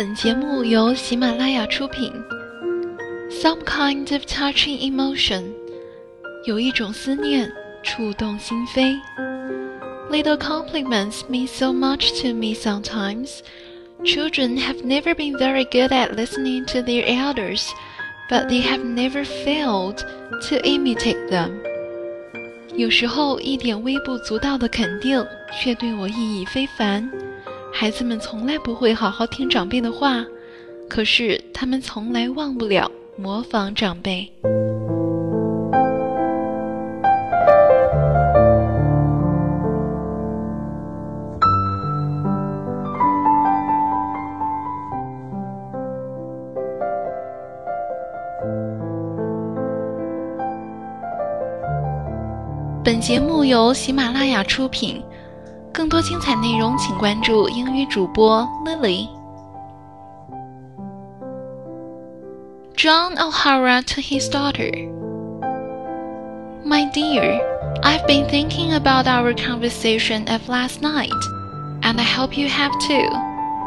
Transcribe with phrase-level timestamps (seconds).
[0.00, 2.12] 本节目由喜马拉雅出品。
[3.30, 5.44] Some kind of touching emotion，
[6.44, 7.52] 有一种思念
[7.82, 8.98] 触动心扉。
[10.10, 13.40] Little compliments mean so much to me sometimes.
[14.04, 17.68] Children have never been very good at listening to their elders,
[18.30, 19.98] but they have never failed
[20.48, 21.50] to imitate them.
[22.76, 25.26] 有时候一点微不足道的肯定，
[25.60, 27.10] 却对我意义非凡。
[27.73, 30.23] 孩子们从来不会好好听长辈的话，
[30.87, 34.31] 可是他们从来忘不了模仿长辈。
[52.83, 55.03] 本节目由喜马拉雅出品。
[55.73, 59.07] 更多精彩内容，请关注英语主播 Lily。
[62.75, 64.71] John O'Hara to his daughter.
[66.65, 67.39] My dear,
[67.83, 71.11] I've been thinking about our conversation of last night,
[71.81, 73.07] and I hope you have too.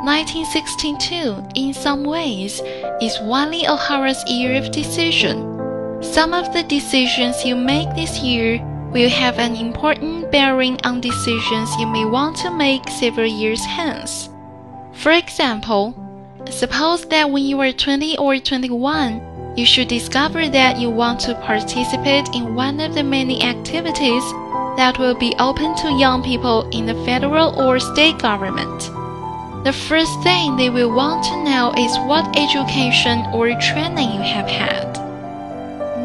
[0.05, 2.61] 1962, in some ways,
[3.01, 6.03] is Wylie O'Hara's year of decision.
[6.03, 8.59] Some of the decisions you make this year
[8.95, 14.31] will have an important bearing on decisions you may want to make several years hence.
[14.93, 15.93] For example,
[16.49, 21.35] suppose that when you are 20 or 21, you should discover that you want to
[21.35, 24.23] participate in one of the many activities
[24.77, 28.79] that will be open to young people in the federal or state government.
[29.65, 34.49] The first thing they will want to know is what education or training you have
[34.49, 34.87] had.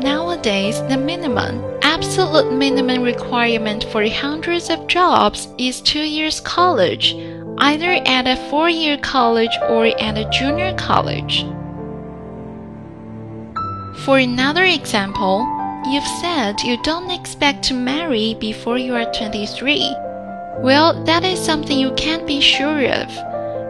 [0.01, 7.15] Nowadays, the minimum, absolute minimum requirement for hundreds of jobs is two years college,
[7.57, 11.41] either at a four year college or at a junior college.
[14.05, 15.47] For another example,
[15.87, 19.91] you've said you don't expect to marry before you are 23.
[20.59, 23.09] Well, that is something you can't be sure of.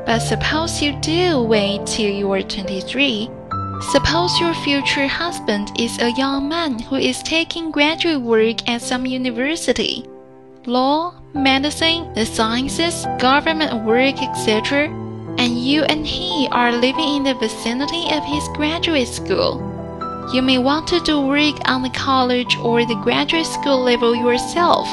[0.06, 3.39] But suppose you do wait till you are 23
[3.82, 9.06] Suppose your future husband is a young man who is taking graduate work at some
[9.06, 10.06] university.
[10.66, 14.90] Law, medicine, the sciences, government work, etc.
[15.38, 19.64] And you and he are living in the vicinity of his graduate school.
[20.34, 24.88] You may want to do work on the college or the graduate school level yourself.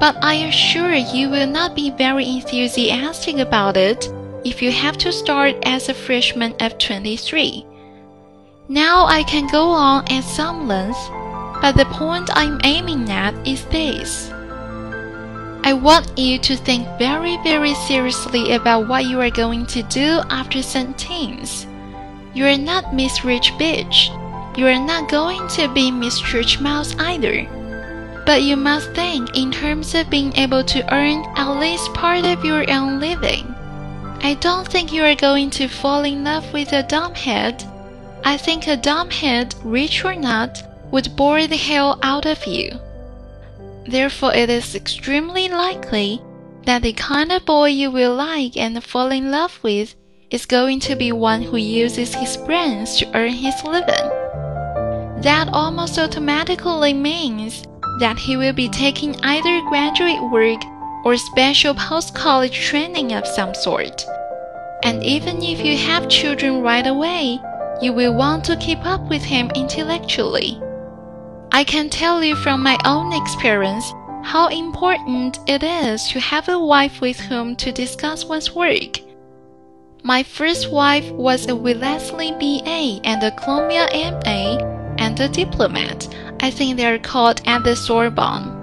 [0.00, 4.12] But I assure you will not be very enthusiastic about it
[4.44, 7.64] if you have to start as a freshman of 23.
[8.72, 10.96] Now I can go on at some length,
[11.60, 14.30] but the point I'm aiming at is this.
[15.62, 20.22] I want you to think very, very seriously about what you are going to do
[20.30, 21.66] after sentence.
[22.32, 24.08] You are not Miss Rich Bitch.
[24.56, 27.44] You are not going to be Miss Church Mouse either.
[28.24, 32.42] But you must think in terms of being able to earn at least part of
[32.42, 33.54] your own living.
[34.22, 37.68] I don't think you are going to fall in love with a dumbhead
[38.24, 42.78] I think a dumbhead, rich or not, would bore the hell out of you.
[43.86, 46.22] Therefore, it is extremely likely
[46.64, 49.96] that the kind of boy you will like and fall in love with
[50.30, 54.08] is going to be one who uses his brains to earn his living.
[55.22, 57.64] That almost automatically means
[57.98, 60.62] that he will be taking either graduate work
[61.04, 64.06] or special post college training of some sort.
[64.84, 67.40] And even if you have children right away,
[67.82, 70.60] you will want to keep up with him intellectually.
[71.50, 76.58] I can tell you from my own experience how important it is to have a
[76.58, 79.00] wife with whom to discuss one's work.
[80.04, 84.58] My first wife was a Wellesley BA and a Columbia MA
[84.98, 86.08] and a diplomat.
[86.40, 88.58] I think they are called at the Sorbonne.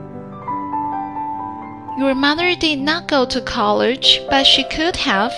[2.00, 5.34] Your mother did not go to college, but she could have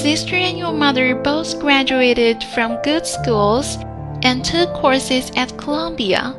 [0.00, 3.76] Sister and your mother both graduated from good schools
[4.22, 6.34] and took courses at Columbia,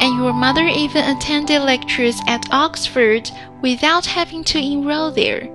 [0.00, 3.28] and your mother even attended lectures at Oxford
[3.60, 5.48] without having to enroll there.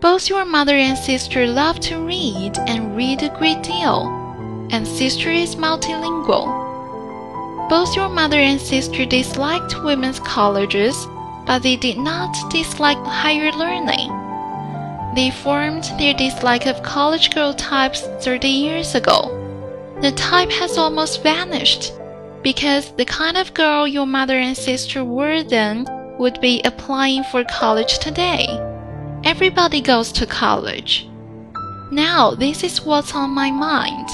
[0.00, 4.06] Both your mother and sister love to read and read a great deal,
[4.70, 6.46] and sister is multilingual.
[7.68, 10.96] Both your mother and sister disliked women's colleges,
[11.46, 14.17] but they did not dislike higher learning.
[15.18, 19.34] They formed their dislike of college girl types 30 years ago.
[20.00, 21.92] The type has almost vanished
[22.44, 25.86] because the kind of girl your mother and sister were then
[26.20, 28.46] would be applying for college today.
[29.24, 31.08] Everybody goes to college.
[31.90, 34.06] Now, this is what's on my mind.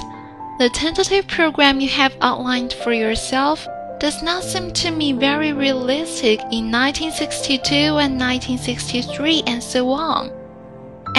[0.58, 3.68] The tentative program you have outlined for yourself
[4.00, 10.43] does not seem to me very realistic in 1962 and 1963 and so on.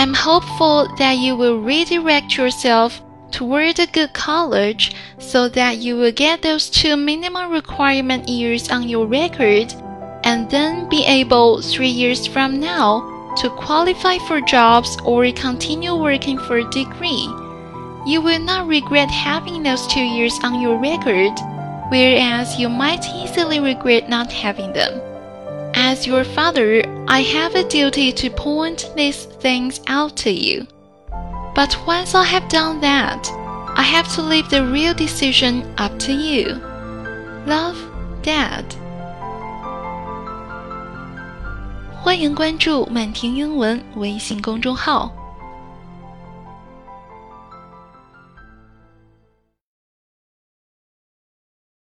[0.06, 6.12] I'm hopeful that you will redirect yourself toward a good college so that you will
[6.12, 9.74] get those two minimum requirement years on your record
[10.24, 16.38] and then be able, three years from now, to qualify for jobs or continue working
[16.38, 17.28] for a degree.
[18.06, 21.34] You will not regret having those two years on your record,
[21.90, 25.14] whereas you might easily regret not having them.
[25.84, 30.67] As your father, I have a duty to point these things out to you.
[31.55, 33.28] But once I have done that,
[33.76, 36.61] I have to leave the real decision up to you.
[37.46, 37.76] Love,
[38.22, 38.64] Dad.
[42.02, 45.12] 欢迎关注“满庭英文”微信公众号。